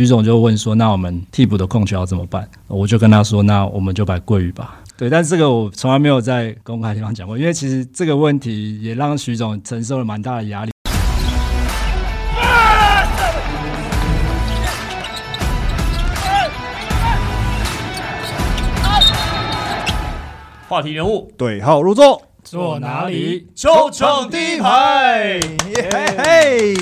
[0.00, 10.70] 徐总就问说：“那我们替补的控球要怎么办？”我就跟他说：“那我们就摆桂鱼吧。”对，但这个我从来没有在公开地方讲过，因为其实这个问题也让徐总承受了蛮大的压力。
[20.66, 23.48] 话题人物对号入座，坐哪里？
[23.54, 25.38] 球场第一排。
[25.74, 26.74] 嘿嘿，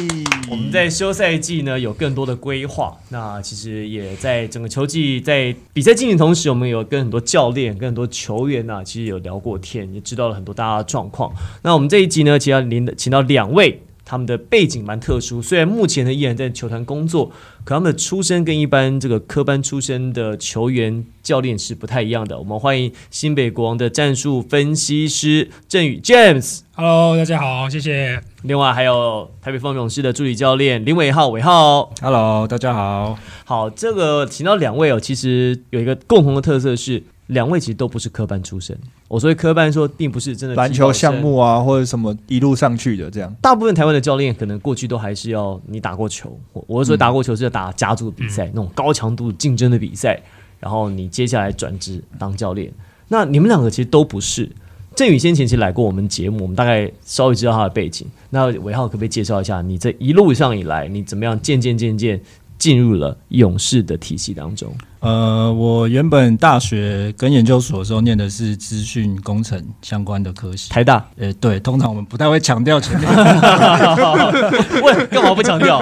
[0.50, 11.32] 我们在休赛季呢有更多的规划，那其实也在整个球季在比赛进行同时，我们有跟很多教练、跟很多球员啊、其实有聊过天，也知道了很多大家的状况。
[11.62, 12.62] 那我们这一集呢，其实要
[12.96, 13.82] 请到两位。
[14.08, 17.26] 他们的背景蛮特殊，虽然目前呢依然在球团工作，
[17.62, 22.38] 可他们的出身跟一般这个科班出身的球员、教练是不太一样的。
[22.38, 28.18] 我们欢迎新北国王的战术分析师郑宇 James，Hello，大家好，谢谢。
[28.44, 31.92] 另外还有台北风勇士的助理教练林伟浩，伟浩。
[32.00, 33.18] Hello，大家好。
[33.44, 38.78] 好，这个请到两位哦，其实有一个共同的特色是，两位其实都不是科班出身。
[39.06, 43.34] 我所谓科班说，并不是真的篮球项目啊，或者什么一路上去的这样。
[43.40, 50.20] 大部分台湾的教练可能过去都还是要你打过球，我我是说打过球是要打家族比赛、那种高强度竞争的比赛，
[50.58, 52.72] 然后你接下来转职当教练。
[53.08, 54.50] 那你们两个其实都不是。
[54.94, 58.04] 郑宇先前其实来过我们节目，我们大概稍微知道他的背景。
[58.30, 62.20] 那伟浩可不可以介绍一下你这一路上以来，你怎么样渐渐渐渐
[62.58, 64.74] 进入了勇士的体系当中？
[65.00, 70.68] 呃，我原本大学跟研究所的时候念的是资讯工程相关的科系。
[70.70, 73.08] 台大，呃，对，通常我们不太会强调前面。
[74.82, 75.78] 喂，干嘛不强调？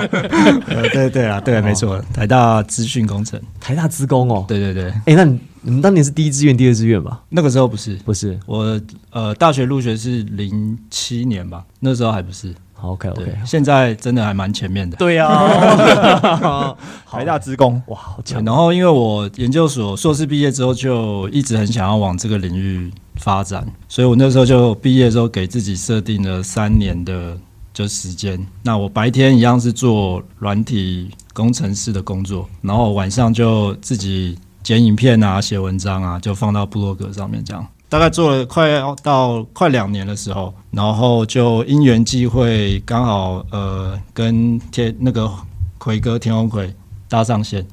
[0.67, 3.41] 呃，对对啊，对，没错，台大资讯工程。
[3.59, 4.45] 台大资工哦。
[4.47, 7.23] 对对对，哎、那你你们当年是第一志愿、第二志愿吧？
[7.31, 8.39] 那个时候不是不是。
[8.45, 8.79] 我，
[9.11, 12.55] 呃，大学入学是零七年吧，那时候还不是。
[12.87, 13.39] 好，OK 对 OK。
[13.45, 14.97] 现在真的还蛮前面的。
[14.97, 16.77] 对呀、啊，
[17.11, 18.45] 台大职工，哇，好对强！
[18.45, 27.37] 然后因为我研究所硕士毕业之后，就一直很想要往这个领域发展，所以我那时候就毕业之后给自己设定了三年的
[27.75, 28.39] 就时间。
[28.63, 37.67] 那我白天一样是做软体工程师的工作，然后晚上就自己剪影片啊、写文章啊，就放到部落格上面这样。
[37.89, 45.31] 大概做了快要到快两年的时候，然后就因缘际会，刚好呃跟天那个
[45.79, 46.75] 奎哥田宏奎
[47.09, 47.65] 搭上线，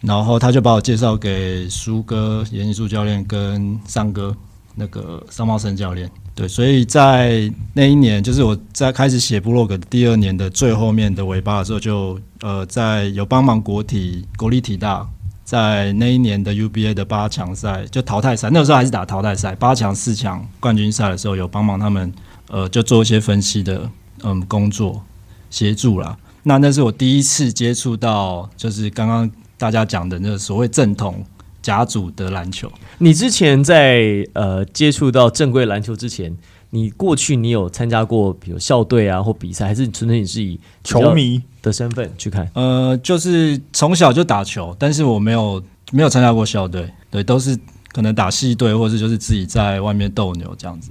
[0.00, 4.34] 然后他就把我介绍给苏哥、严艺术教练跟尚哥
[4.74, 6.10] 那个尚茂生教练。
[6.34, 15.06] 对，所以在那一年，就是我在开始写部落格的第二年的最后面的尾巴的时候就，呃在有帮忙国体国立体大
[15.52, 22.10] 在那一年的 UBA 的八强赛，就淘汰赛，那个时候还是打淘汰赛，八强、四强、冠军赛的时候，有帮忙他们，
[22.48, 23.90] 呃，就做一些分析的，
[24.22, 25.04] 嗯，工作
[25.50, 26.16] 协助啦。
[26.44, 31.22] 那那是我第一次接触到，就是刚刚大家讲的那个所谓正统
[31.60, 32.72] 甲组的篮球。
[32.96, 36.34] 你之前在呃接触到正规篮球之前，
[36.74, 42.50] 你过去你有参加过比如校队啊或比赛，还是纯粹你是以球迷的身份去看？
[42.54, 47.54] 呃，就是从小就打球，但是我没有没有参加过校队，对，都是
[47.92, 50.90] 可能打系队，或者就是自己在外面斗牛这样子。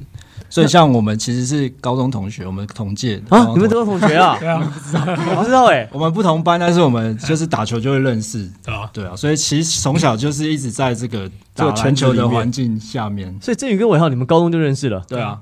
[0.52, 4.36] 所以像我们其实是高中同学，我们同届啊，你们都是同学啊？
[4.40, 4.59] 对啊，
[5.31, 8.90] 我不知道哎、我们不同班，但是我们就是打球就会认识，对吧？
[8.94, 13.34] 对啊，所以其实从小就是一直在这个打这个圈篮球的环境下面。
[13.42, 15.02] 所以振宇跟伟浩，你们高中就认识了。
[15.08, 15.40] 对啊，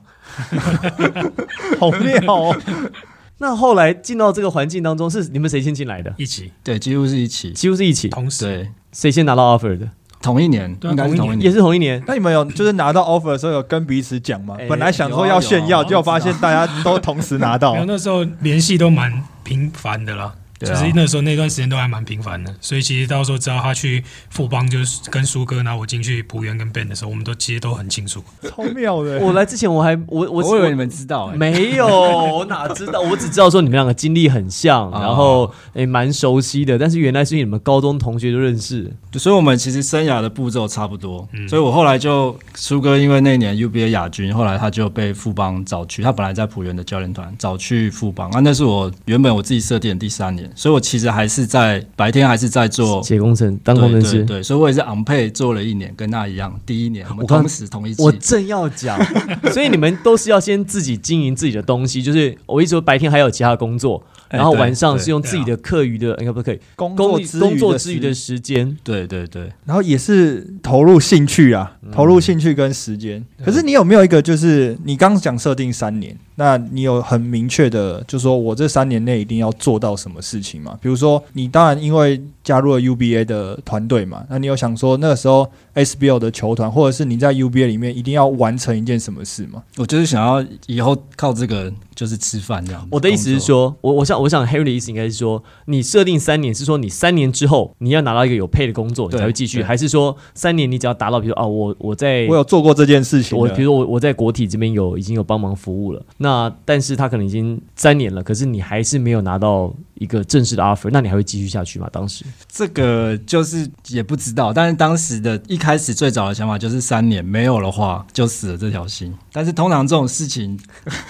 [1.79, 2.55] 好妙哦！
[3.41, 6.13] 那后来进到这个环境当中，是你们谁先进来的？
[6.17, 7.51] 一起对，几乎是一起。
[7.51, 8.09] 几乎是一起。
[8.09, 9.87] 同时，对，谁先拿到 offer 的？
[10.21, 11.41] 同一年，应该是同一年。
[11.41, 12.03] 也是同一年。
[12.05, 14.67] 那你们有就是拿到 offer 的时候有跟彼此讲吗哎？
[14.67, 17.73] 本来想说要炫耀，结果发现大家都同时拿到。
[17.85, 20.33] 那时候联系都蛮频繁的啦。
[20.59, 28.23] 对啊就是那时候那段时间都还蛮频繁的，所以其实到时候知道他去富邦，就是跟苏哥，然后我进去浦原跟 Ben 的时候，我们都其实都很清楚。
[28.43, 29.19] 超妙的。
[29.19, 32.99] 我来之前我还我我我以为你们知道、欸，没有， 我哪知道？
[32.99, 38.91] 我只知道说你们两个经历很像，哦然后诶蛮熟悉的，但是原来是你们高中同学就认识。
[39.13, 41.27] 所以我们其实生涯的步骤差不多。
[41.33, 53.01] 嗯所以我后来就苏哥，因为那年 UBA 亚军，后来他就被富邦找去，他本来在浦原的教练团找去富邦啊，那是我原本我自己设定的第三年，所以我其实还是在白天还是在做。
[53.03, 58.11] 写工程当工程师对对，对，所以我也是昂配做了一年，跟他一样，第一年我同时同一期我。
[58.11, 58.99] 正要讲，
[59.51, 68.77] 所以你们都是要先自己经营自己的东西，就是我一直说白天还有其他工作，然后晚上是用自己的课余的，应该不可以工工作之余工作之余的时间。
[68.83, 73.23] 对对对，然后也是投入兴趣啊，投入兴趣跟时间。
[73.43, 80.77] 可是你有没有一个，就是你刚刚讲设定三年，那你有很明确的，就说我这三年内一定要做到什么事事情嘛？
[80.81, 84.25] 比如说，你当然因为加入了 UBA 的团队嘛？
[84.27, 89.61] 那你有想说那个时候 SBL 的球团，或者是你在 UBA 里面一定要完成一件什么事吗？
[89.77, 92.87] 我就是想要以后靠这个就是吃饭这样。
[92.89, 111.87] 我的意思是，说，我我想我想 Harry 的意思应该是说，你设定三年是说你三年之后你要拿到一个有配的工作，你才会继续，还是说三年你只要达到，比如说啊，我我在我有做过这件事情，我比如说我我在国体这边有已经有帮忙服务了，那但是他可能已经三年了，可是你还是没有拿到一个正式的 offer，那你还会继续下去吗？
[111.91, 119.13] 当时这个就是也不知道，但是当时的一开始最早的想法就是三年没有的话就死了这条心。
[119.31, 120.59] 但是通常这种事情，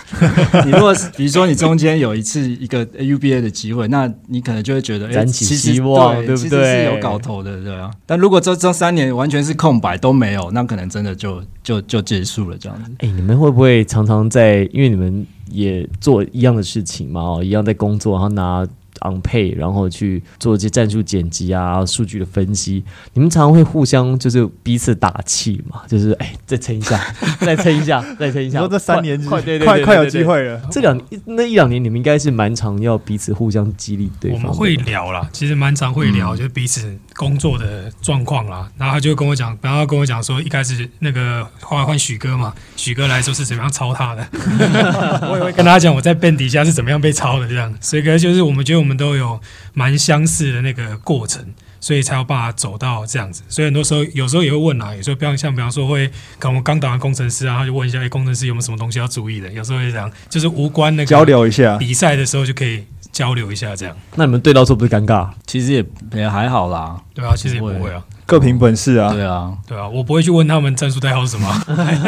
[0.65, 7.89] 你如果是比如说你中间有一次一个 UBA 的机会，那你可能就会觉得，哎、燃起其实希望对对不其实是对有搞头的，对啊。
[8.05, 12.91] 但如果这这三年完全是空白都没有，那可能真的就就就结束了这样子。
[12.99, 18.67] 哎、你们会不会常常在，因为你们也做一样的事情嘛，哦，一样在工作，然后拿
[19.01, 26.99] on pay，然后去做一些战术剪辑啊、数据的分析，你们常常会互相就是彼此打气嘛，就是哎，再撑一下，
[27.41, 28.59] 再撑一下，再撑一下。
[28.59, 30.61] 你说这三年快快对对快快有机会了。
[30.71, 34.41] 这两那一两年，你们应该是蛮常要彼此互相激励对方。
[34.41, 38.69] 我们会聊啦，其实蛮常会聊，就是彼此工作的状况啦。
[38.77, 44.27] 然后他就跟我讲，然后跟我讲说，一开始那个后来换许哥嘛，许哥来说是怎么样抄他的，
[45.29, 47.73] 我也会跟他讲我在 band 底下是怎么样被抄的这样。
[47.79, 49.39] 所以可能就是我们觉得我们都有
[49.73, 51.53] 蛮相似的那个过程。
[51.81, 56.05] 所以才有办法走到这样子，所以很多时候有时候也会问啊，有时候比方像比方说会，
[56.37, 59.49] 可能我刚打完工程师啊，他就问一下，哎、工程师有没有什么东西要注意的？
[59.53, 62.83] 有时候会这样，就是无关那个交流一下，比赛的时候就可以
[63.13, 65.29] 交流一下，这样那你们对到时候不是尴尬？
[65.47, 69.11] 其实也也还好啦，对啊，其实也不会啊，各凭本事啊。
[69.11, 71.51] 对啊，对啊，我不会去问他们战术代号是什么，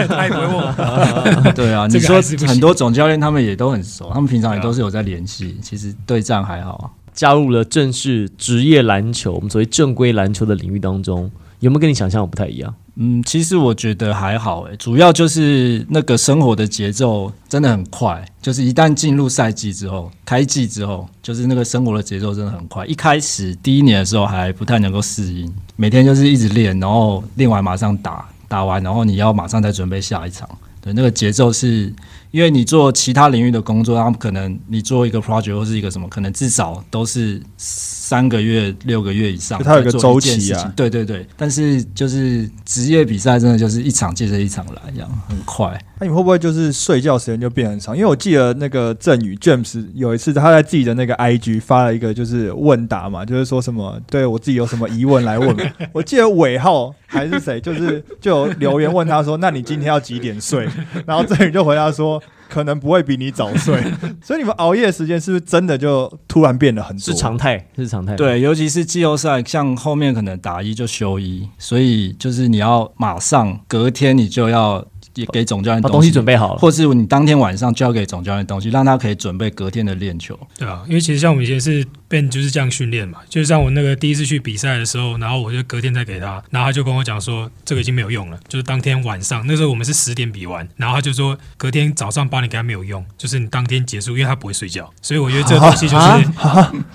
[0.07, 1.51] 他也不会问我。
[1.56, 1.88] 对啊。
[1.91, 6.85] 你说很多总教练他们也都很熟，他们平常也都是有在联系，其实对战还好啊。
[7.13, 11.29] 加入了正式职业篮球，我们所谓正规篮球的领域当中，
[11.59, 12.74] 有没有跟你想象的不太一样？
[13.03, 22.86] 嗯，其实我觉得还好诶，主要就是那个生活的节奏真的很快，就是一旦进入赛季之后，开季之后，就是那个生活的节奏真的很快。
[22.86, 30.48] 一开始第一年的时候还不太能够适应，每天就是一直练，然后练完马上打，打完然后你要马上再准备下一场。
[30.80, 31.92] 对，那个节奏是
[32.31, 45.79] 因为你做其他领域的工作，他们可能你做一个 project 或是一个什么，可能至少都是三个月、六个月以上就，它有一周期啊对对对，但是就是职业比赛真的就是一场接着一场来，这样很快。
[45.99, 47.95] 那你会不会就是睡觉时间就变很长？
[47.95, 55.55] 因为我记得那个振宇 James 有一次他在自己的那个 IG 发了一个就是问答嘛，就是说什么对我自己有什么疑问来问。
[55.93, 60.67] 我记得尾号还是谁，就是就有留言问他说：“那你今天要几点睡？”
[61.05, 63.81] 然后振宇就回答说：“可能不会比你早睡。
[64.21, 67.01] ”所以你们熬夜的时间是不是真的就突然变得很多？
[67.01, 74.85] 是常态，是常态。，对，尤其是季后赛，像后面可能打一就休一，所以就是你要马上隔天你就要
[75.15, 76.59] 也给总教练把东西准备好了。
[76.59, 80.37] 或是你当天晚上交给总教练东西，让他可以准备隔天的练球。
[80.57, 96.07] 对啊，因为其实像我们以前是 Ben 就是这样训练嘛，就是像我那个第一次去比赛的时候，然后我就隔天再给他，然后他就跟我讲说这个已经没有用了，就是当天晚上那时候我们是十点比完，然后他就说隔天早上八点给他没有用，就是你当天结束，因为他不会睡觉，所以我觉得这个东西就是，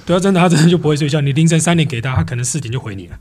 [0.04, 3.16] 对啊，真的他真的就不会睡觉，你凌晨三点给他，他可能四点就回你了。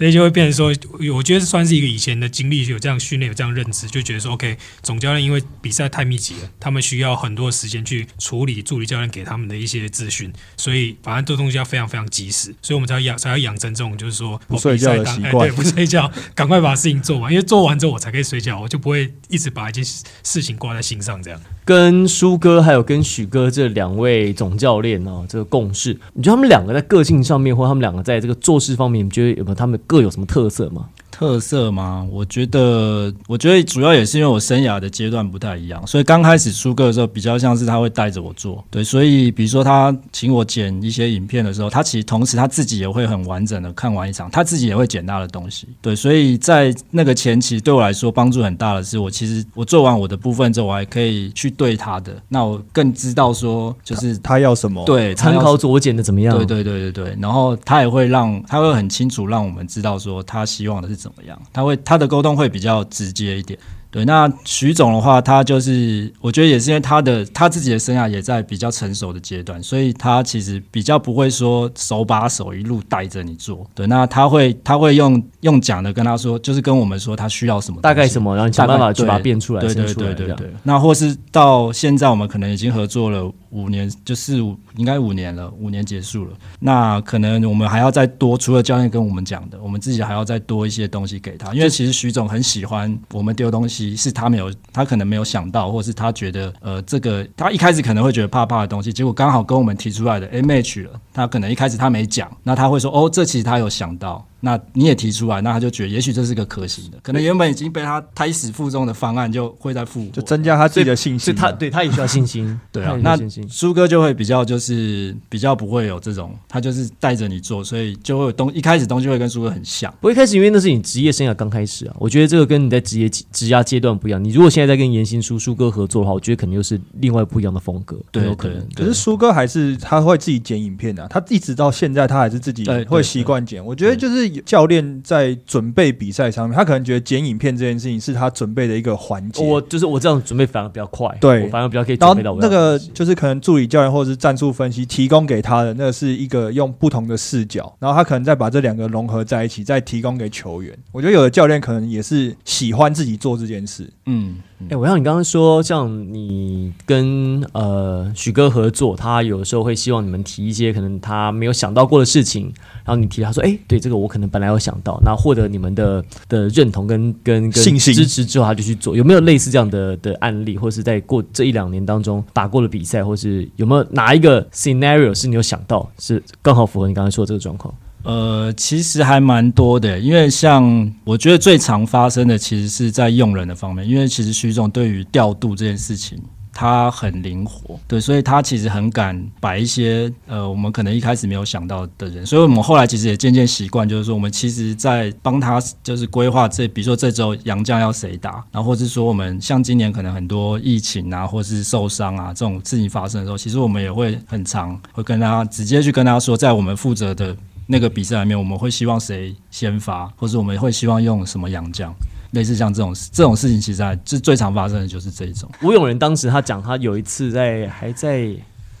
[0.00, 0.74] 所以就会变成说，
[1.14, 21.38] 我觉得算是一个以前的经历，有这样训练，有这样认知，就觉得说，OK，总教练因为比赛太密集了，他们需要很多时间去处理助理教练给他们的一些资讯，所以反正这东西要非常非常及时，所以我们才要养才要养成这种就是说不睡觉的习惯哎对，不睡觉，赶快把事情做完，因为做完之后我才可以睡觉，我就不会一直把一件事情挂在心上这样。
[21.62, 30.88] 跟舒哥还有跟许哥这两位总教练哦，这个共事，你觉得他们两个在个性上面，或他们两个在这个做事方面，你觉得有没有他们各有什么特色吗？
[31.20, 32.06] 特色吗？
[32.10, 56.34] 我觉得，我觉得主要也是因为我生涯的阶段不太一样，所以刚开始出歌的时候，比较像是他会带着我做，对，所以比如说他请我剪一些影片的时候，他其实同时他自己也会很完整的看完一场，他自己也会剪他的东西，对，所以在那个前期对我来说帮助很大的是，我其实我做完我的部分之后，我还可以去对他的，那我更知道说就是他要什么？，对参要考我剪的怎么样？
[56.34, 63.58] 对对对对对，然后他也会让他会很清楚让我们知道说他希望的是怎怎么样，他会他的沟通会比较直接一点。
[63.90, 73.68] 对，那徐总的话，他就是我觉得也是因为他的他自己的生涯也在比较成熟的阶段，所以他其实比较不会说手把手一路带着你做。
[73.74, 80.52] 对，那他会他会用用讲的跟他说，就是跟我们说他需要什么，大概什么，然后你想办法去把它变出来，对对对对对。
[80.62, 86.30] 那或是到现在，我们可能已经合作了五年，就是五应该五年了，五年结束了。
[86.60, 104.26] 那可能我们还要再多，除了教练跟我们讲的，我们自己还要再多一些东西给他，因为其实徐总很喜欢我们丢东西，是他没有，他可能没有想到，或是他觉得呃这个他一开始可能会觉得怕怕的东西，结果刚好跟我们提出来的 M H 了，他可能一开始他没讲，那他会说哦这其实他有想到。
[104.42, 111.40] 那你也提出来，那他就觉得也许这是个可行的，可能原本已经被他胎死腹中的方案就会在复活，就增加他自己的信心嘛。
[111.40, 113.18] 所以他对他也需要信心，对啊那。
[113.50, 119.92] 苏哥就会比较就是比较不会有这种，他就是带着你做，所以就会有东一开始东西会跟苏哥很像。
[120.00, 124.24] 不过一开始因为那是你职业生涯刚开始啊，我觉得这个跟你在职业职涯阶段不一样。
[124.24, 128.66] 你如果现在在跟严新书苏哥合作的话，我觉得肯定又是另外不一样的风格，对有可能。
[128.74, 133.62] 可是苏哥还是他会自己剪影片的、啊，他一直到现在他还是自己会习惯剪。
[133.62, 139.44] 我觉得就是教练在准备比赛上面，他可能觉得剪影片这件事情是他准备的一个环节。
[139.44, 150.72] 我就是我这样准备反而比较快，对我反而比较可以然后准备到那个就是可能助理教练或者是战术分析提供给他的，那个是一个用不同的视角，然后他可能再把这两个融合在一起，再提供给球员。
[150.92, 153.90] 我觉得有的教练可能也是喜欢自己做这件事。
[154.06, 154.36] 嗯，
[154.68, 162.52] 哎、我像你刚刚说，像你跟呃许哥合作，他有时候会希望你们提一些可能他没有想到过的事情，
[162.84, 168.94] 然后你提他说，哎、对这个我可能本来有想到，那获得你们的的认同跟跟支持之后，他就去做。
[168.94, 177.74] 有没有类似这样的的案例，或是在过这一两年当中打过的比赛，或是有没有哪一个 scenario 是你有想到是刚好符合你刚才说的这个状况？
[178.02, 186.18] 呃，其实还蛮多的，因为像我觉得最常发生的，其实是在用人的方面，因为其实徐总对于调度这件事情。
[186.52, 207.34] 他很灵活，对，所以他其实很敢摆一些呃，我们可能一开始没有想到的人，所以我们后来其实也渐渐习惯，就是说我们其实，在帮他就是规划这，比如说这周杨将要谁打，然后或是说我们像今年可能很多疫情啊，或是受伤啊这种事情发生的时候，其实我们也会很常会跟他直接去跟他说，在我们负责的
[207.70, 211.94] 那个比赛里面，我们会希望谁先发，或者我们会希望用什么洋将，
[212.32, 215.48] 类似像这种这种事情，其实还是最常发生的就是这一种。
[215.62, 218.34] 吴永仁当时他讲，他有一次在还在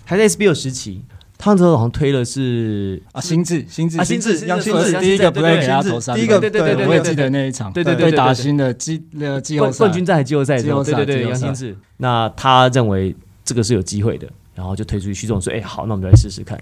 [0.04, 1.02] 还在 SBL 时期，
[1.38, 5.80] 他那时候好像推的是啊，心智，心智，啊心智杨心智第一个不对会给他
[6.14, 11.76] 第一个对对对对我也记得那一场，对对对打对新的季呃季后赛冠冠军赛季后赛季后赛对对对，杨新智。
[11.98, 15.14] 那他认为这个是有机会的，然后就推出去。
[15.14, 16.60] 徐总说：“哎、好，那我们就来试试看，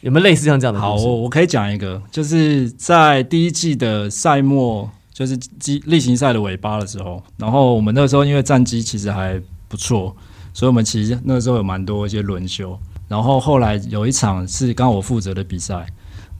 [0.00, 10.14] 有没有类似像这样的好，？”我我可以讲一个，就是在第一季的赛末，就是季例行赛的尾巴的时候，然后我们那个时候因为战绩其实还不错，
[10.52, 12.78] 所以我们其实那个时候有蛮多一些轮休。
[13.08, 15.86] 然后后来有一场是刚好我负责的比赛，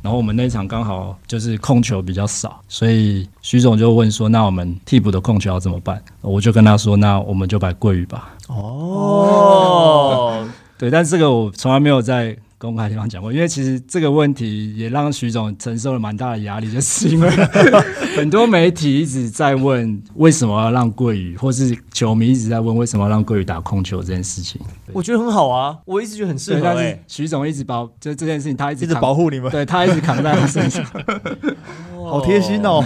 [0.02, 10.46] 然后我们那一场刚好就是控球比较少，所以徐总就问说：“那我们替补的控球要怎么办？”我就跟他说：“那我们就摆桂宇吧。”哦，
[10.76, 17.30] 对，但是这个我从来没有在公开地方讲过，因为其实这个问题也让徐总承受了蛮大的压力，就是因为
[18.16, 24.60] 很多媒体一直在问为什么要让桂宇，或是球迷一直在问为什么要让桂宇打控球这件事情。
[24.92, 30.84] 我觉得很好啊，我一直觉得很适对，合、但哎是徐总一直保就这件事情，他一直一直保护你们，对他一直扛在他身上。
[31.94, 32.84] 好贴心哦。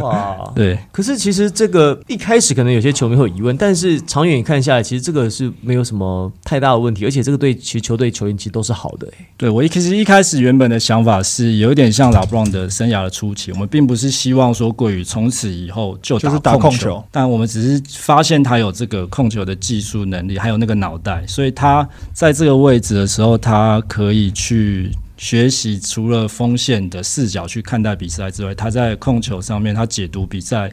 [0.00, 0.50] 哇！
[0.56, 24.90] 对，可是其实这个一开始可能有些球迷会有疑问，但是长远看下来，其实这个是没有什么太大的问题，而且这个对其实球队球员其实都是好的、哎对我一其实一开始原本的想法是有一点像老布朗的生涯的初期，我们并不是希望说桂宇从此以后就就是打控控球但我们只是发现他有这个控球的技术能力，还有那个脑袋，所以他在这个位置的时候，他可以去。
[25.16, 30.70] 学习除了锋线的视角去看待比赛之外，他在控球上面，他解读比赛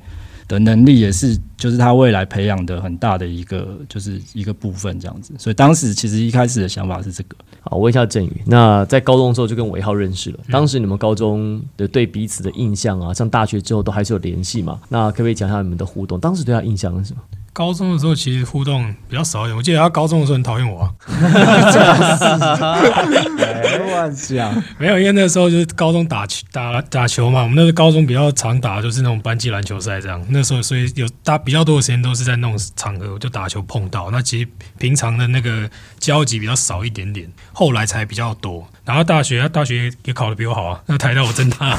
[0.47, 5.33] 的能力也是，就是他未来培养的很大的一个，就是一个部分这样子。
[5.37, 7.35] 所以当时其实一开始的想法是这个。
[7.63, 14.81] 好，问一下振宇，那在高中的时候就跟韦浩认识了，当时你们高中的对彼此的印象啊，上大学之后都还是有联系嘛？
[14.89, 16.19] 那可不可以讲一下你们的互动？
[16.19, 17.21] 当时对他印象是什么？
[17.53, 20.89] 高中的时候其实互动比较少一点，我记得他高中的时候很讨厌我啊，
[23.77, 38.65] 乱讲，没有，因为那时候就是高中打球打打球嘛，我们那个高中比较常打的就是那种班级篮球赛这样，那时候所以有打比较多的时间都是在那种场合，就打球碰到，那其实平常的那个交集比较少一点点，后来才比较多。
[38.83, 41.77] 然后大学，他大学也考的比我好啊，那台大我真大，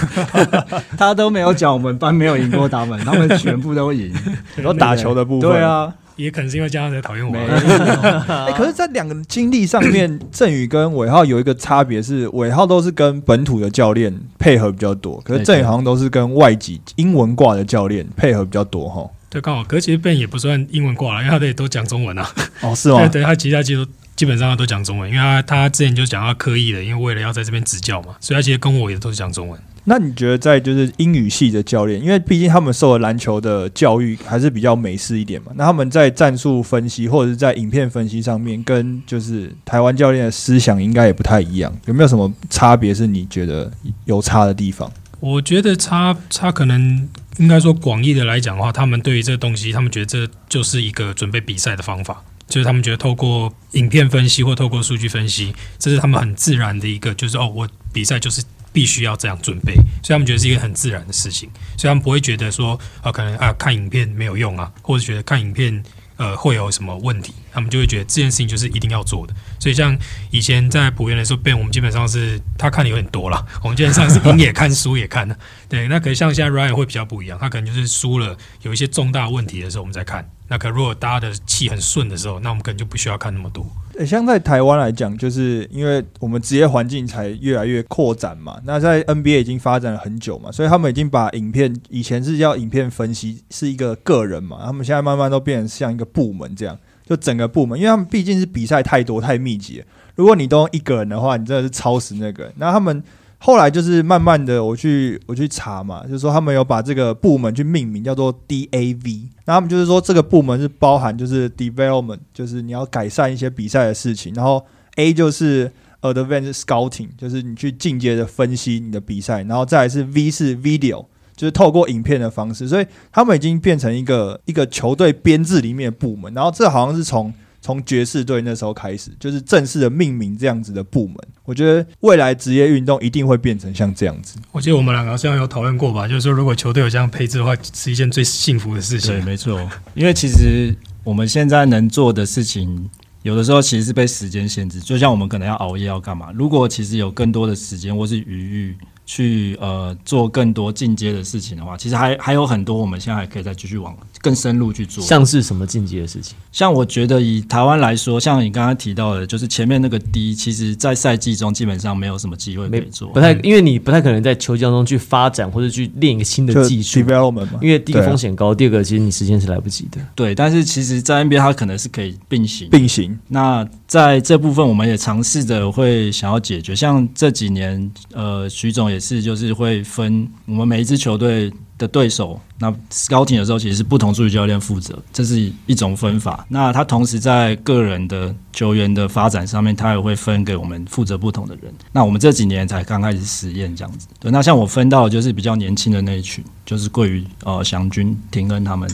[0.96, 4.14] 他都没有讲我们班没有赢过他们，他们全部都赢。
[4.54, 7.34] 然后打球的部分，对，啊，也可能是因为这样才讨厌我。
[7.38, 19.08] 哎、可是，在两个经历上面，振宇跟伟浩有一个差别是，伟浩都是跟本土的教练配合比较多，可是对振宇好像都是跟外籍英文挂的教练配合比较多哈。
[19.30, 22.28] 对，刚好，可是其实 Ben 也不算英文挂了，因为他得都讲中文啊。
[22.60, 23.08] 哦，是吗对？
[23.08, 29.58] 对，他其他其实基本上都讲中文，因为他他之前就讲他刻意的，因为为了要在这边执教嘛，所以他其实跟我也都是讲中文。
[29.84, 43.70] 那你觉得在就是英语系的教练，因为毕竟他们受的篮球的教育还是比较美式一点嘛，那他们在战术分析或者是在影片分析上面，跟就是台湾教练的思想应该也不太一样，有没有什么差别是你觉得
[44.04, 44.90] 有差的地方？
[45.20, 47.08] 我觉得差差可能
[47.38, 52.22] 应该说广义的来讲的话，他们对于这个东西，他们觉得这就是一个准备比赛的方法，
[52.52, 58.42] 就是他们觉得透过影片分析或透过数据分析，这是他们很自然的一个，就是哦，我比赛就是
[58.74, 65.82] 必须要这样准备，所以他们觉得是一个很自然的事情，所以他们不会觉得说啊、可能啊看影片没有用啊，或者觉得看影片
[66.18, 69.34] 呃会有什么问题，他们就会觉得这件事情就是一定要做的。
[69.58, 69.96] 所以像
[70.30, 75.36] 以前在普园的时候变我们基本上是他看的有点多了， 我们基本上是赢也看， 输也看的。
[75.68, 80.28] 对，那可能像现在 Ryan 会比较不一样，他可能就是输了有一些重大问题的时候我们再看。
[80.48, 83.66] 那可如果大家的气很顺的时候，那我们可能就不需要看那么多。
[83.98, 96.78] 诶像在台湾来讲，就是因为我们职业环境才越来越扩展嘛，那在 NBA 已经发展了很久嘛，所以他们已经把影片以前是要影片分析是一个个人嘛，他们现在慢慢都变成像一个部门这样，
[97.12, 102.50] 就整个部门，因为他们毕竟是比赛太多太密集，如果你都一个人的话，你真的是超时那个。
[102.56, 103.02] 那他们
[103.36, 109.28] 后来就是慢慢的，我去我去查嘛，就是说他们有把这个部门去命名，叫做 DAV。
[109.44, 114.64] 那他们就是说这个部门是包含就是 development，就是你要改善一些比赛的事情，然后
[114.96, 121.04] A 就是 advanced scouting，就是你去进阶的分析你的比赛，然后再来是 V 是 video。
[121.36, 131.16] 就是透过影片的方式，所以他们已经变成一个一个球队编制里面的部门，然后这好像是从从爵士队那时候开始，就是正式的命名这样子的部门。
[131.44, 134.36] 我觉得未来职业运动一定会变成像这样子。
[134.50, 139.24] 我记得我们两个好像有讨论过吧，就是说如果球队有这样配置的话，是一件最幸福的事对，情。
[139.24, 140.74] 没错，因为其实
[141.04, 142.88] 我们现在能做的事情，
[143.22, 144.80] 有的时候其实是被时间限制。
[144.80, 148.22] 就像我们可能要熬夜要干嘛，如果其实有更多的时间或是余
[148.68, 148.76] 裕
[149.14, 155.04] 去呃做更多进阶的事情的话，其实还还有很多我们现在还可以再继续往更深入去做。
[155.04, 156.34] 像是什么进阶的事情？
[156.50, 170.00] 像我觉得以台湾来说，像你刚刚提到的，就是前面那个 D，其实在赛季中基本上没有什么机会可以做，不太，因为你不太可能在球季当中去发展或者去练一个新的技术，development 嘛，因为第一风险高，第二个其实你时间是来不及的。
[170.14, 170.34] 对。
[170.34, 173.18] 但是其实，在 NBA 它可能是可以并行，并行。
[173.28, 176.74] 那在这部分，我们也尝试着会想要解决。
[176.74, 182.40] 像这几年，呃，徐总也是，就是会分我们每一支球队的对手。
[182.58, 186.46] 那 scouting 的时候，其实是不同助理教练负责，这是一种分法。
[186.48, 191.74] 那他同时在个人的球员的发展上面，他也会分给我们负责不同的人。
[191.90, 194.06] 那我们这几年才刚开始实验这样子。
[194.20, 198.88] 对，那像我分到的就是比较年轻的那一群，就是桂于呃祥军、廷恩他们，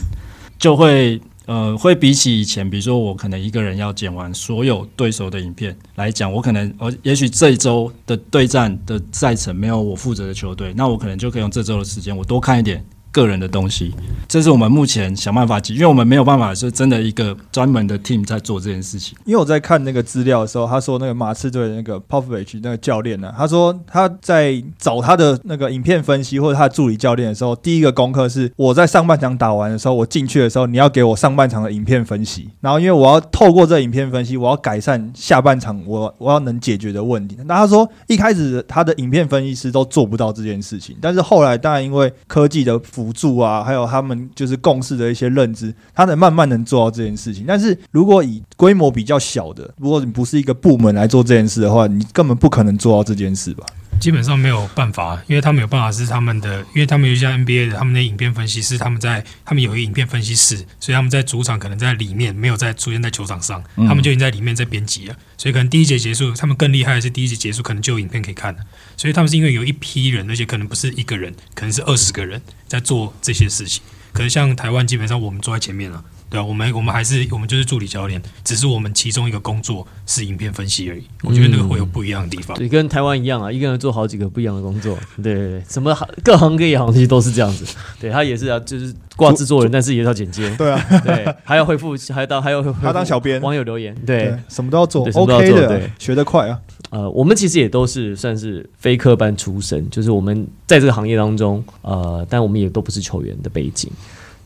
[0.57, 13.93] 就会呃，会比起以前，比如说我可能一个人要剪完所有对手的影片来讲，我可能呃，也许这一周的对战的赛程没有我负责的球队，那我可能就可以用这周的时间，我多看一点个人的东西。
[14.27, 19.17] 这是我们目前想办法解，因为我们没有办法是真的一个专门的 team 在做这件事情。
[19.25, 37.37] 因为我在看那个资料的时候，他说那个马刺队的那个 Popovich 那个教练呢、他说他在找他的那个影片分析或者他的助理教练的时候，第一个功课是我在上半场打完的时候，我进去的时候，你要给我上半场的影片分析，然后因为我要透过这影片分析，我要改善下半场我我要能解决的问题。
[37.45, 47.45] 那他说一开始他的影片分析师都做不到这件事情，但是后来当然因为科技的辅助啊，还有他们就是共识的一些认知，他能慢慢能做到这件事情。
[47.47, 53.65] 但是如果以规模比较小的，如果你不是一个部门来做这件事的话，你根本不可能做到这件事吧？
[53.99, 63.87] 基本上没有办法，因为他们有办法是他们的，因为他们有一家 NBA 的，他们的影片分析师，他们在他们有一个影片分析室，所以他们在主场可能在里面没有在出现在球场上，嗯。
[63.87, 68.59] 他们就已经在里面在编辑了，所以可能第一节结束，他们更厉害的是第一节结束可能就有影片可以看了，
[68.95, 73.81] 所以他们是因为有一批人，而且可能不是一个人，可能是二十个人在做这些事情。
[74.13, 81.03] 可是像台湾基本上我们坐在前面了，对啊，我们我们还是我们就是助理教练，只是我们其中一个工作是影片分析而已。
[81.23, 82.55] 我觉得那个会有不一样的地方。
[82.57, 84.95] 对，跟台湾一样啊，一个人做好几个不一样的工作。
[85.21, 87.65] 对对对，什么行各行各业好像其实都是这样子。
[87.99, 94.39] 对他也是啊，就是挂制作人，但是也要剪接，对啊，对，还要回复，还要当还要回复还要当小编网友留言，对对，。
[94.49, 96.59] 什么都要做对什么都要，OK 的做对，学得快啊。
[96.91, 103.91] 呃，我们其实也都是算是非科班出身，就是我们在这个行业当中，呃，但我们也都不是球员的背景。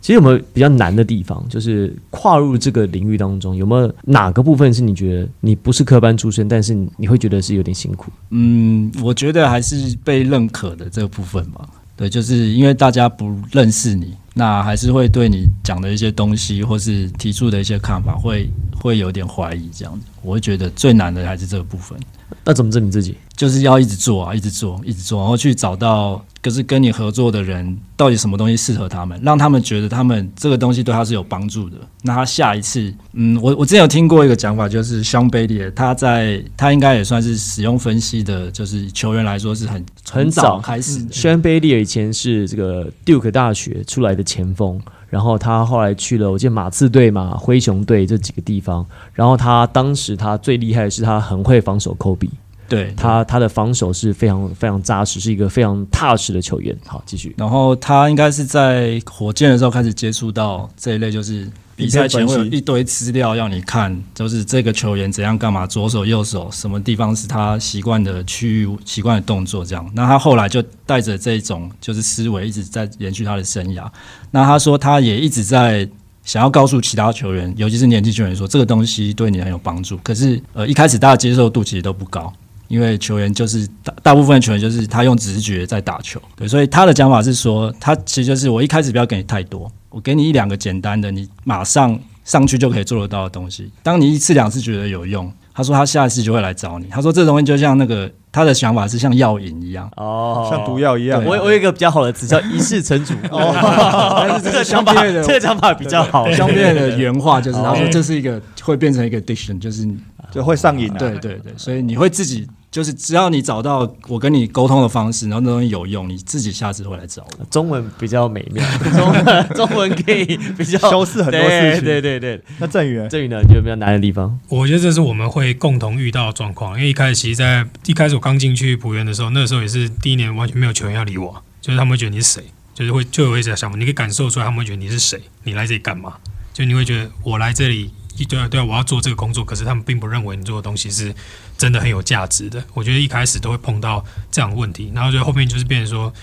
[0.03, 1.41] 其实有没有比较难的地方？
[1.47, 8.11] 就是跨入这个领域当中，有没有哪个部分是你觉得你不是科班出身，但是你会觉得是有点辛苦？
[8.31, 11.65] 嗯，我觉得还是被认可的这个部分吧。
[11.95, 20.05] 对，就是因为大家不认识你，那还是会对你讲的一些东西，或是提出的一些看法，会会有点怀疑这样子。
[20.21, 21.97] 我会觉得最难的还是这个部分，
[22.45, 23.17] 那怎么证明自己？
[23.35, 31.77] 就是要一直做啊，一直做，一直做，然后去找到可是跟你合作的人到底什么东西适合他们，让他们觉得他们这个东西对他是有帮助的。
[32.03, 41.11] 那他下一次，嗯，我我之前有听过一个讲法，就是香贝利，他在他应该也算是使用分析的，就是球员来说是很很早早开始的。
[41.11, 48.85] Sean Bailey 以前是这个 Duke 大学出来的前锋，然后他后来去了，我记得马刺队嘛、灰熊队这几个地方。
[49.13, 52.29] 然后他当时他最厉害的是他很会防守 Kobe，
[52.67, 56.75] 对，他他的防守是非常非常扎实，是一个非常踏实的球员。
[56.87, 57.35] 好，继续。
[57.37, 61.47] 然后他应该是在火箭的时候开始接触到这一类，就是
[61.83, 69.89] 比赛前会有一堆资料要你看，就是这个球员怎样干嘛，左手右手什么地方是他习惯的区域、习惯的动作这样。
[69.93, 73.85] 那他后来就带着这种就是思维，一直在延续他的生涯。
[74.31, 75.87] 那他说他也一直在。
[76.25, 79.97] 想要告诉其他球员，尤其是年轻球员说这个东西对你很有帮助。
[79.97, 82.31] 可是，呃，一开始大家接受度其实都不高，
[82.69, 93.71] 因为球员就是大大部分球员就是他用直觉在打球，对，所以他的讲法是说，他其实就是我一开始不要给你太多，我给你一两个简单的，你马上上去就可以做得到的东西。
[93.83, 96.87] 当你一次两次觉得有用，他说他下一次就会来找你。
[96.87, 101.23] 他说这东西就像那个他的想法是像药引一样，哦像毒药一样。
[101.23, 103.13] 我我有一个比较好的词叫一世成主。
[103.29, 106.31] 哦，但是这个想法，这个想法比较好。
[106.31, 109.87] 相对的原话就是他说哦这是一个会变成一个 addiction，就是
[110.31, 110.97] 就会上瘾啊。
[110.97, 117.45] 对对对，所以你会自己就是只要你找到我跟你沟通的方式，然后那东西有用，你自己下次会来找我。
[117.51, 120.25] 中文比较美妙， 中文中文可以
[120.57, 124.39] 比较 修饰很多事情对对对对，那郑宇呢，这里呢，你觉得比较难的地方？
[124.49, 136.15] 我觉得这是我们会共同遇到的状况，因为一开始其实，在一开始我刚进去浦原的时候，那时候也是第一年，完全没有球员要理我，就是他们会觉得你是谁，就是会就有一些想法，你可以感受出来，他们会觉得你是谁，你来这里干嘛？
[136.51, 137.91] 就你会觉得我来这里，
[138.27, 141.13] 对啊对啊，我要做这个工作，可是他们并不认为你做的东西是
[141.57, 142.63] 真的很有价值的。
[142.73, 146.13] 我觉得一开始都会碰到这样的问题，然后就后面就是变成说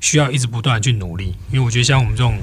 [0.00, 2.38] 需要一直不断的去努力，因为我觉得像我们这种。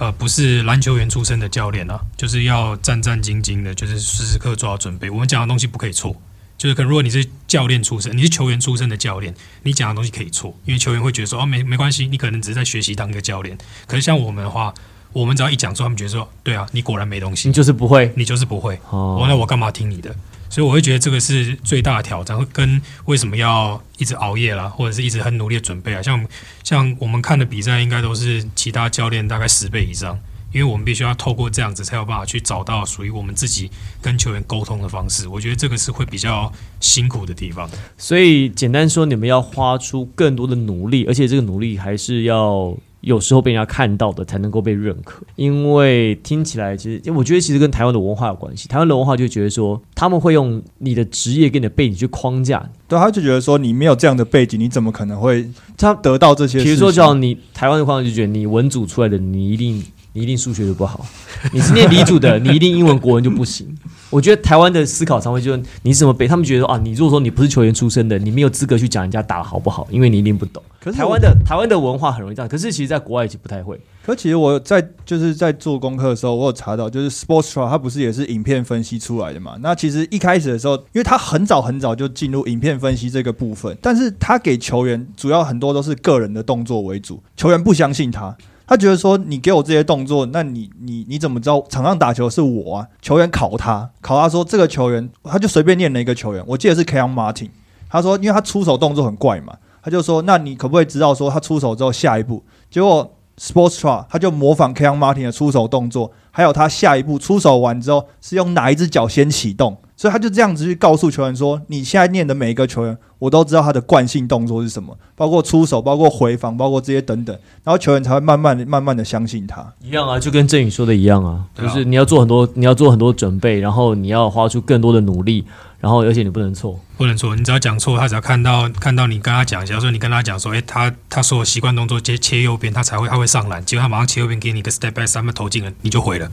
[0.00, 5.10] 呃，不是篮球员出身的教练啊，就是要战战兢兢的，就是时时刻做好准备。
[5.10, 6.14] 我们讲的东西不可以错，
[6.56, 9.34] 就是可能如果你是教练出身，你是球员出身的教练，
[9.64, 13.58] 你讲的东西可以错，因为球员会觉得说哦没没关系，你可能只是在学习当一个教练。
[13.88, 14.72] 可是像我们的话，
[15.12, 18.74] 我们只要一讲出，他们觉得说对啊，你果然没东西你，就是不会你就是不会。
[18.90, 20.14] 哦哦，那我干嘛听你的？
[20.50, 26.00] 所以我会觉得这个是最大的挑战，会跟为什么要一直熬夜啦，或者是一直很努力的准备啊。
[26.00, 26.24] 像
[26.64, 30.18] 像我们看的比赛，应该都是其他教练大概十倍以上，
[30.50, 35.28] 因为我们必须要透过这样子，才有办法去找到属于我们自己跟球员沟通的方式。
[35.28, 37.68] 我觉得这个是会比较辛苦的地方。
[37.98, 45.22] 所以简单说，你们要花出更多的努力，而且这个努力还是要有时候被人家看到的，才能够被认可。
[45.36, 48.66] 因为听起来，其实我觉得其实跟台湾的文化有关系。
[48.68, 52.78] 台湾的文化就觉得说，他们会用你的职业跟你的背景去框架你。
[52.88, 56.62] 对，他就觉得说你没有这样的背景，你怎么可能会他得到这些？
[56.62, 59.82] 比如说，叫你台湾的框架就觉得你文组出来的，你一定
[60.14, 61.04] 你一定数学就不好；
[61.52, 63.66] 你是念理组的， 你一定英文国文就不行。
[64.10, 70.62] 我觉得台湾的思考常会就是你怎么背，他们觉得说啊，你如果说你不是球员出身的，你没有资格去讲人家打得好不好，因为你一定不懂。
[70.80, 73.80] 可是台湾的台湾的文化很容易这样，可是其实在国外已经不太会。
[74.04, 79.56] 可其实我在就是在做功课的时候，我有查到，就是 Sportstra 它不是也是影片分析出来的嘛？
[79.60, 88.34] 那其实一开始的时候，因为他很早很早就进入影片分析这个部分，但是他给球员主要很多都是个人的动作为主，球员不相信他。
[88.66, 92.86] 他觉得说你给我这些动作，那你你你怎么知道场上打球是我啊？
[93.00, 97.48] 球员考他，考他说这个球员，他就随便念了一个球员，我记得是 k a n Martin，
[97.88, 99.56] 他说因为他出手动作很怪嘛，
[99.88, 102.44] 他就说那你可不可以知道说他出手之后下一步？
[102.70, 119.74] 结果 Sportstra 他就模仿 k a n Martin 的出手动作，还有他下一步出手完之后是用哪一只脚先启动，所以他就这样子去告诉球员说：“你现在念的每一个球员，我都知道他的惯性动作是什么，包括出手，包括回防，包括这些等等。”然后球员才会慢慢的、慢慢的相信他。
[119.82, 125.44] 一样啊，就跟郑宇说的一样啊，就是你要做很多，你要做很多准备，然后你要花出更多的努力，
[125.80, 126.78] 然后而且你不能错。
[126.96, 136.30] 不能错，你只要讲错，他只要看到看到你跟他讲，假如说你跟他讲说，诶，他他说我习惯动作切切右边，他才会他会上篮，结果他马上切右边给你一个 step back 三分投进了，你就毁了，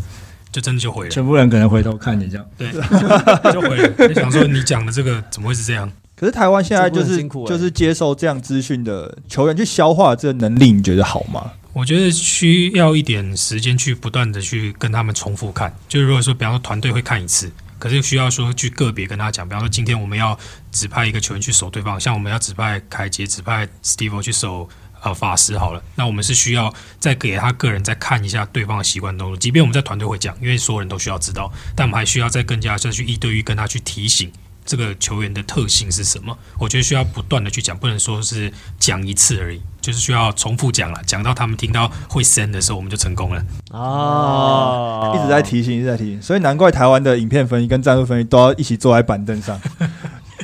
[0.56, 2.46] 就真的就毁了，全部人可能回头看你这样。
[2.58, 2.72] 对，
[3.52, 3.90] 就毁了。
[4.08, 5.92] 就想说你讲的这个怎么会是这样？
[6.16, 11.52] 可是台湾现在就是就是接受这样资讯的球员去消化这个能力，你觉得好吗？
[11.74, 20.40] 我觉得需要一点时间去不断的去跟他们重复看，就是如果说比方说团队会看一次，可是需要说去个别跟他讲，比方说今天我们要
[20.72, 24.70] 指派一个球员去守对方，像我们要指派凯杰、指派 Steve 去守
[25.06, 34.32] 呃法师好了，那我们是需要再给他个人再看一下对方的习惯动作，即便我们在团队会讲，因为所有人都需要知道，但我们还需要再更加再去一对一跟他去提醒。
[34.66, 36.36] 这个球员的特性是什么？
[36.58, 43.46] 我觉得需要不断的去讲，不能说是讲一次而已，就是需要重复讲了，讲到他们听到会 send 的时候，我们就成功了。
[43.70, 49.62] 啊，一直在提醒，一直在提醒，所以难怪台湾的影片分析跟战术分析都要一起坐在板凳上。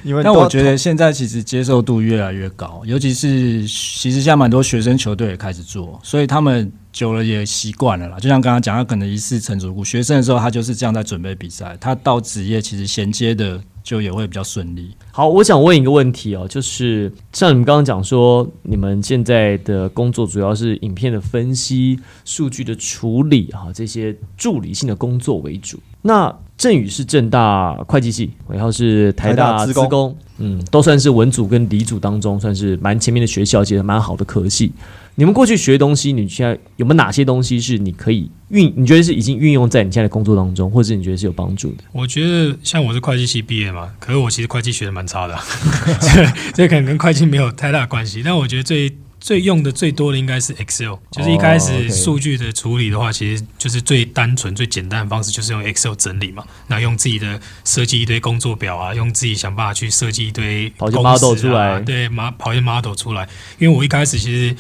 [0.04, 8.20] 因为但我觉得现在其实接受度越来越高，尤其是其实现在蛮多学生球队也开始做，所以他们久了也习惯了啦。
[8.20, 14.91] 就像刚刚讲，他可能一次成主顾，学生的时候他就是这样在准备比赛，他到职业其实衔接的就也会比较顺利。
[15.12, 25.80] 好，我想问一个问题哦，就是像你们刚刚讲说，你们现在的工作主要是影片的分析、数据的处理啊，这些助理性的工作为主。
[26.04, 34.72] 那振宇是正大会计系，然后是台大台大资工资工，嗯，都算是文组跟理组当中算是蛮前面的学校，其实蛮好的科系。
[35.15, 38.74] 你们过去学东西，你现在有没有哪些东西是你可以运？
[38.78, 41.84] 你觉得是已经运用在你现在的工作当中，或者你觉得是有帮助的？
[41.91, 45.38] 我觉得像我是会计系毕业嘛，可是我其实会计学的蛮差的，
[46.54, 48.24] 这可能跟会计没有太大关系。
[48.24, 56.43] 但我觉得最最用的最多的应该是 Excel，就是一开始数据的处理的话，其实就是最单纯、最简单的方式，就是用 Excel 整理嘛。
[56.67, 63.28] 那用自己的设计一堆工作表啊，用自己想办法去设计一堆跑一些公 model 出来对，马跑一些 model 出来。
[63.60, 64.56] 因为我一开始其实。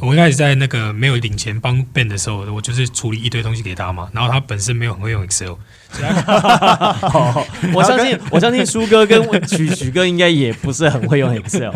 [0.00, 11.70] 我一开始在那个没有领钱帮 Ben 的时候，我就是处理一堆东西给他嘛，然后他本身没有很会用 Excel，哦，我相信， 我相信苏哥跟 许许哥应该也不是很会用 Excel，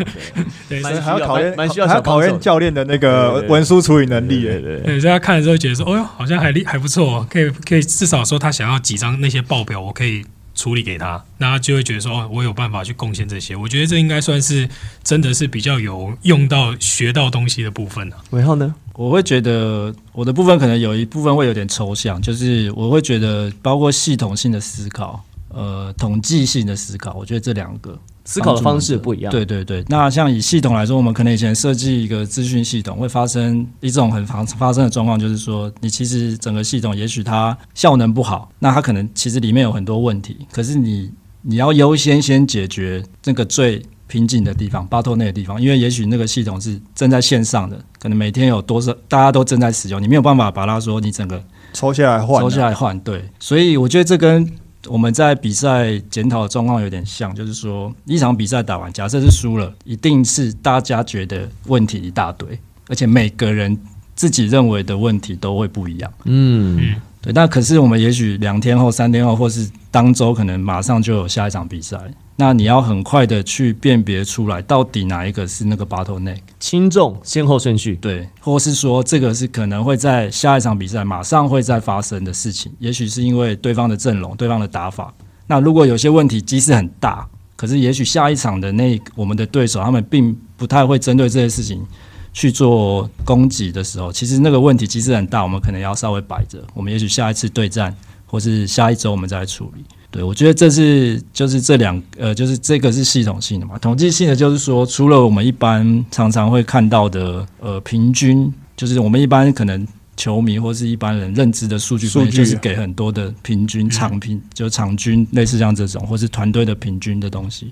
[0.67, 4.51] 对对，蛮需要还要考验蛮蛮需要还要考验教练的那个文书处理能力耶。
[4.59, 10.25] 对对对，对，所以他看了之后觉得说，哦哟，好像还厉还不错、哦，可以可以至少说他想要几张那些报表，我可以
[10.59, 13.55] 处理给他，那他就会觉得说，哦，我有办法去贡献这些。
[13.55, 14.67] 我觉得这应该算是
[15.01, 18.17] 真的是比较有用到学到东西的部分啊。
[18.29, 18.75] 然后呢？
[18.95, 27.97] 我会觉得我的部分可能有一部分会有点抽象，就是我会觉得包括系统性的思考，呃，统计性的思考，我觉得这两个
[28.29, 29.31] 思考的方式不一样。
[29.31, 41.11] 对对对，那像以系统来说，我们可能以前设计一个资讯系统，会发生一种很常发生的状况，就是说，你其实整个系统也许它效能不好，那它可能其实里面有很多问题，可是你
[41.41, 54.47] 你要优先先解决那个最瓶颈的地方、巴托内的地方，因为也许那个系统是正在线上的，可能每天有多少大家都正在使用，你没有办法把它说你整个抽下来换，抽下来换，对，所以我觉得这跟
[54.87, 63.77] 我们在比赛检讨的状况有点像，就是说一场比赛打完，假设是输了，一定是大家觉得问题一大堆，而且每个人
[64.15, 66.11] 自己认为的问题都会不一样。
[66.23, 71.97] 嗯，对，那可是我们也许两天后、三天后，或是当周，可能马上就有下一场比赛。
[72.35, 77.97] 那你要很快的去辨别出来，到底哪一个是那个 bottleneck，轻重先后顺序。
[77.97, 85.13] 对，或是说这个是可能会在下一场比赛马上会再发生的事情，也许是因为对方的阵容、对方的打法。
[85.47, 91.85] 那如果有些问题即使很大，可是也许下一场的那我们的对手他们并不太会针对这些事情
[92.31, 97.93] 去做攻击的时候，其实那个问题其实很大，我们可能要稍微摆着，我们也许下一次对战
[98.29, 99.83] 或是下一周我们再来处理。
[100.11, 109.87] 对，我觉得这是就是这两呃，就是这个是系统性的嘛，统计性的就是说，除了我们一般常常会看到的呃平均，就是我们一般可能
[110.17, 117.71] 球迷或是一般人认知的数据，数据就是给很多的平均场平，就是场均类似像这种，或是团队的平均的东西。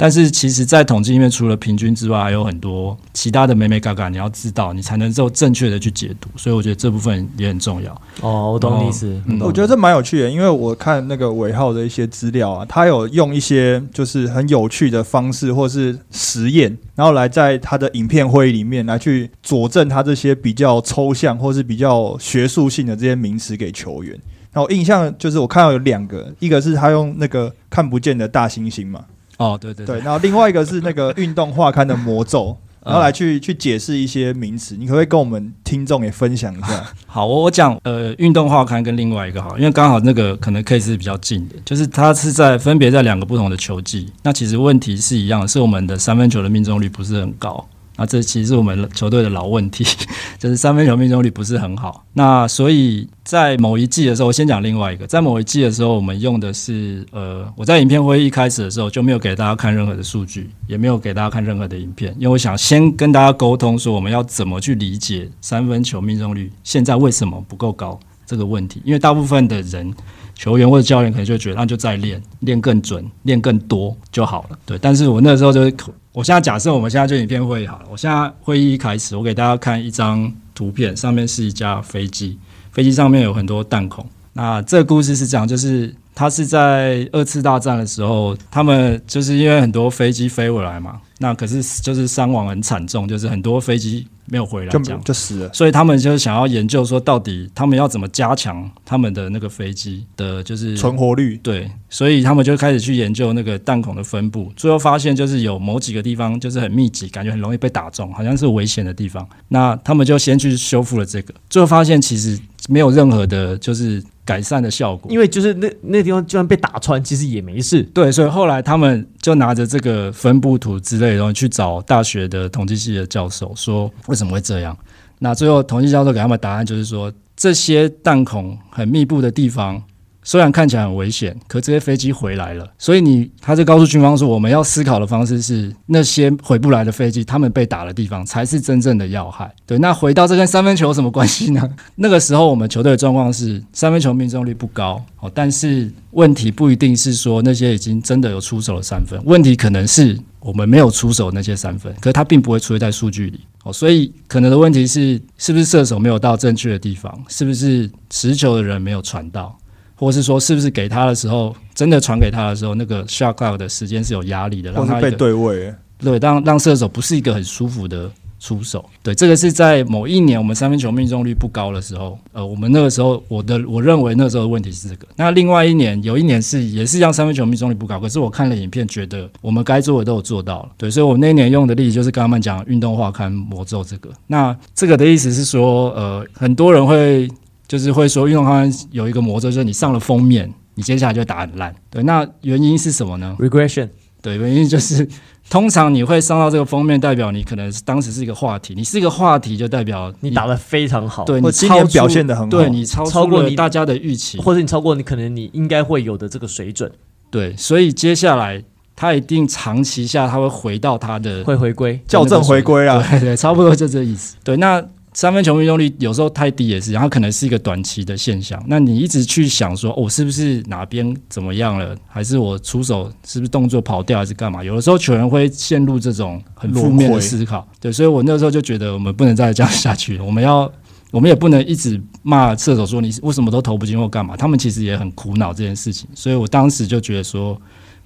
[0.00, 6.28] 但是其实，在统计里面，除了平均之外，还有很多其他的美美嘎嘎，你要知道，你才能够正确的去解读。
[6.36, 7.92] 所以我觉得这部分也很重要。
[8.20, 9.20] 哦，我懂你意思。
[9.26, 24.12] 嗯我觉得这蛮有趣的，因为我看那个尾号的一些资料啊，他有用一些就是很有趣的方式或是实验，然后来在他的影片会议里面来去佐证他这些比较抽象或是比较学术性的这些名词给球员。
[24.52, 29.04] 然那我印象就是我看到有两个，一个是他用那个看不见的大猩猩嘛，
[29.38, 36.84] 哦，对对对，然后另外一个是那个运动画刊的魔咒， 然后来去去解释一些名词，你可不可以跟我们听众也分享一下？
[37.06, 47.68] 好，我我讲呃运动画刊跟另外一个好，因为刚好那个可能 case 是比较近的，就是它是在分别在两个不同的球季，那其实问题是一样，是我们的三分球的命中率不是很高。
[47.98, 49.84] 那这其实是我们球队的老问题，
[50.38, 52.04] 就是三分球命中率不是很好。
[52.12, 69.92] 那所以在某一季的时候，我先讲另外一个，在某一季的时候，我们用的是呃，我在影片会议一开始的时候就没有给大家看任何的数据，也没有给大家看任何的影片，因为我想先跟大家沟通说我们要怎么去理解三分球命中率现在为什么不够高这个问题，因为大部分的人。
[70.38, 74.58] 球员或者教练可能就觉得，那就再练，练更准，练更多就好了。
[74.64, 75.74] 对，但是我那时候就是，
[76.12, 77.86] 我现在假设我们现在就影片会议好了。
[77.90, 82.38] 我现在会议一开始，我给大家看一张图片，上面是一架飞机，
[82.70, 84.06] 飞机上面有很多弹孔。
[84.32, 94.06] 那这个故事是这样，就是他是在二次大战的时候，他们就是因为很多飞机飞回来嘛，那可是就是伤亡很惨重，就是很多飞机。
[94.30, 95.50] 没有回来，就就死了。
[95.52, 101.36] 所以他们就想要研究说，到底他们要怎么加强他们的那个飞机的，就是存活率。
[101.42, 104.52] 对，所以他们就开始去研究那个弹孔的分布。
[104.56, 109.26] 最后发现，就是有某几个地方就是很密集，感觉很容易被打中，好像是危险的地方。
[109.48, 111.34] 那他们就先去修复了这个。
[111.48, 112.38] 最后发现，其实
[112.68, 114.02] 没有任何的，就是。
[114.28, 117.82] 改善的效果，因为就是那那地方就算被打穿，其实也没事。
[117.94, 124.76] 对，所以后来他们就拿着这个分布图之类，然后去找大学的统计系的教授，说为什么会这样？
[125.20, 129.82] 那最后统计教授给他们答案就是说，这些弹孔很密布的地方。
[130.28, 139.50] 虽然看起来很危险，可这些飞机回来了，所以你他就告诉军方说，我们要思考的方式是那些回不来的飞机，他们被打的地方才是真正的要害。
[139.64, 141.66] 对，那回到这跟三分球有什么关系呢？
[141.96, 159.58] 那个时候我们球队的状况是三分球命中率不高哦，但是问题不一定是说那些已经真的有出手的三分，问题可能是我们没有出手那些三分，可是它并不会出现在数据里哦，所以可能的问题是是不是射手没有到正确的地方，是不是持球的人没有传到？
[159.98, 168.08] 或是说，是不是给他的时候，真的传给他的时候，那个 shot clock 的时间是有压力的，让他被对位，对，让让射手不是一个很舒服的
[168.38, 168.84] 出手。
[169.02, 175.08] 对，这个是在某一年我们三分球命中率不高的时候，呃，我们那个时候我的我认为那时候的问题是这个。
[175.16, 180.68] 那另外一年有一年是也是让三分球命中率不高，可是我看了影片，觉得我们该做的都有做到了。
[180.76, 184.10] 对，所以我那一年用的例子就是跟他们讲运动化看魔咒这个。
[184.28, 187.28] 那这个的意思是说，呃，很多人会。
[187.68, 191.72] 就是会说运动刊有一个魔咒，就是你上了封面，你接下来就打很烂。
[191.90, 193.90] 对，那原因是什么呢？Regression。
[194.20, 195.06] 对，原因就是
[195.48, 206.90] 通常你会上到这个封面，代表你可能是当时是一个话题，你是一个话题，就代表你打的非常好，对你今年表现的很好，对你超超过你大家的预期，或者你超过你可能你应该会有的这个水准。
[207.30, 208.64] 对，所以接下来
[208.96, 214.36] 他一定长期下他会回到他的会回归校正回归了，对对，差不多就这意思。
[214.42, 214.84] 对，那。
[215.18, 218.62] 三分球命中率有时候太低也是，然后可能是一个短期的现象。
[218.68, 224.62] 那你一直去想说，我是不是哪边怎么样了，还是我出手是不是动作跑掉，还是干嘛？
[224.62, 227.66] 有的时候球员会陷入这种很负面的思考。
[227.80, 230.24] 对，所以我那时候就觉得我们不能再这样下去了。
[230.24, 230.70] 我们要，
[231.10, 234.36] 我们也不能一直骂射手说你为什么都投不进或干嘛。
[234.36, 236.08] 他们其实也很苦恼这件事情。
[236.14, 237.60] 所以我当时就觉得说，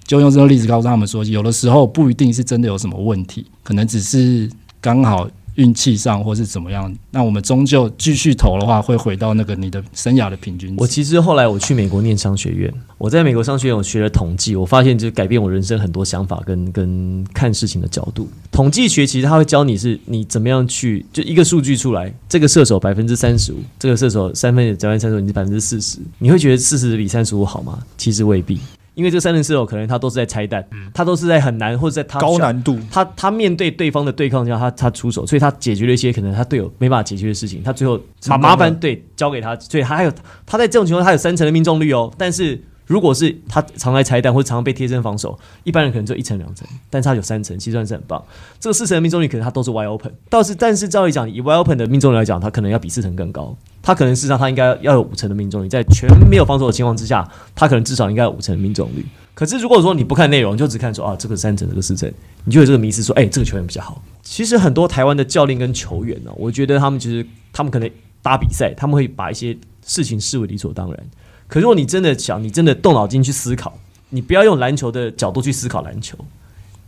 [0.07, 4.49] 就用这个例子告诉他们说，有的时候不一定是真的有什么问题，可能只是
[4.81, 5.29] 刚好。
[5.55, 10.75] 运气上或是怎么样，那我们终究继续投的话，会回到那个你的生涯的平均。
[10.77, 18.27] 我其实后来我去美国念商学院，我在美国商学院我学了统计，我发现就改变我人生很多想法跟跟看事情的角度。
[18.51, 27.79] 统计学其实他会教你是你怎么样去就一个数据出来，这个射手百分之三十五，这个射手三分只要三十五，你是百分之四十，你会觉得四十比三十五好吗？
[27.97, 28.59] 其实未必。
[28.95, 40.11] 因为这三人射手可能他都是在拆弹，他都是在很难或者在他高难度，他他面对对方的对抗下，他他出手，所以他解决了一些可能他队友没办法解决的事情，他最后把麻烦对交给他，所以他还有
[40.45, 42.61] 他在这种情况他有三成的命中率哦，但是。
[42.85, 48.23] 如果是他常来拆弹或者常常被贴身防守，一般人可能就一层两层，但是他有三层，其实算是很棒。
[48.59, 53.55] 这个四层的命中率可能他都是 wide open，倒是但是照理讲，以 wide open 的命中率来讲，他可能要比四层更高。
[53.81, 59.05] 他可能事实上他应该要有五成的命中率，在全没有防守的情况之下，他可能至少应该有五成的命中率。
[59.33, 62.11] 可是如果说你不看内容，就只看说啊这个三层这个四层，
[62.45, 64.01] 你就有这个迷思说，哎这个球员比较好。
[64.21, 67.89] 其实很多台湾的教练跟球员呢，我觉得他们其实他们可能
[68.21, 71.05] 打比赛，他们会把一些事情视为理所当然。
[71.53, 73.77] 可如果你真的想，你真的动脑筋去思考，
[74.09, 76.17] 你不要用篮球的角度去思考篮球，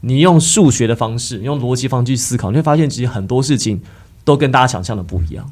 [0.02, 3.80] 你用数学的方式，用逻辑方式去思考，你会发现其实很多事情
[4.24, 5.48] 都跟大家想象的不一样。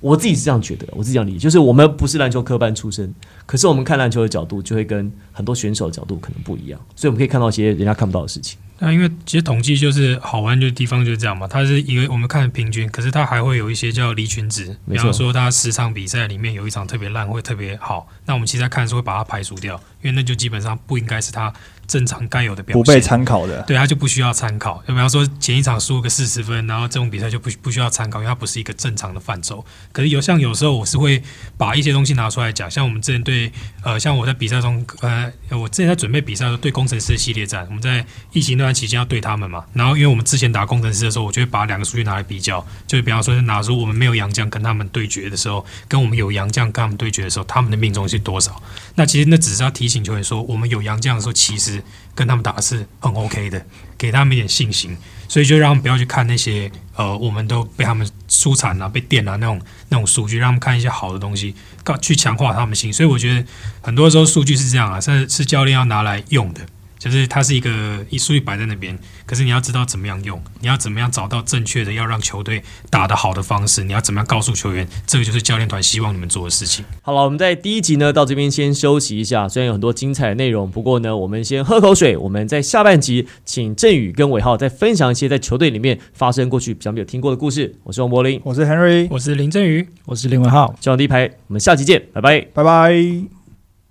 [0.00, 3.14] 我自己是这样觉得，我自己这样理解，就是我们不是篮球科班出身，
[3.46, 8.58] 可是我们看篮球的角度就会跟很多选手的角度可能不一样，所以我们可以看到一些人家看不到的事情。
[8.78, 21.50] 那因为其实统计就是好玩的地方就是这样嘛，它是一个我们看平均，可是它还会有一些叫离群值，没错比方说它十场比赛里面有一场特别烂，会特别好，那我们其实在看的时候会把它排除掉，因为那就基本上不应该是它
[21.86, 23.62] 正常该有的表现，不被参考的。
[23.62, 24.82] 对，他就不需要参考。
[24.86, 29.64] 就比方说前一场输个四十分，然后这种比赛就不不需要参考，因为它不是一个正常的范畴。
[29.90, 31.22] 可是有像有时候我是会
[31.56, 39.64] 把一些东西拿出来讲，像我们之前对对呃，像我在比赛中，呃，我之前在准备比赛的时候对工程师系列战，我们在疫情那段期间要对他们嘛。
[39.74, 48.60] 然后因为我们之前打工程师的时候，我就会把两个数据拿来比较，就是比方说拿出我们没有杨将跟他们对决的时候，跟我们有杨将跟他们对决的时候，他们的命中是多少？
[48.94, 51.82] 那其实那只是要提醒球员说，我们有杨将的时候，其实
[52.14, 53.64] 跟他们打是很 OK 的，
[53.98, 54.96] 给他们一点信心，
[55.28, 62.92] 所以就让他们不要去看那些呃，我们都被他们输惨了、被电了那种那种数据，让他们看一些好的东西，告去强化他们心。
[62.92, 63.44] 所以我觉得
[63.82, 66.62] 很多时候数据是这样啊，是是教练要拿来用的，
[67.10, 76.84] 就是它是一个一数据摆在那边，可是你要知道怎么样用，你要怎么样找到正确的要让球队打得好的方式，你要怎么样告诉球员，这个就是教练团希望你们做的事情。
[77.02, 82.16] 好了，我们在第一集呢到这边先休息一下，虽然有很多精彩的内容，不过呢，我们先喝口水。
[82.16, 87.74] 我们在下半集请振宇跟伟浩再分享一些在球队里面发生过去比较没有听过的故事。
[87.84, 89.86] 我是王柏林，我是 Henry，我是林振宇。
[90.04, 90.74] 我是林文浩。
[90.80, 92.40] 希望第一排，我们下集见，拜拜。
[92.52, 93.35] 拜拜。